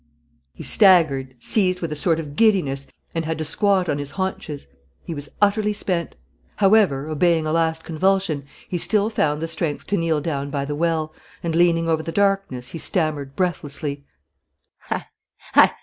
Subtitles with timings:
[0.55, 4.65] He staggered, seized with a sort of giddiness, and had to squat on his haunches.
[5.03, 6.15] He was utterly spent.
[6.55, 10.73] However, obeying a last convulsion, he still found the strength to kneel down by the
[10.73, 14.03] well, and leaning over the darkness, he stammered, breathlessly:
[14.89, 15.05] "Hi!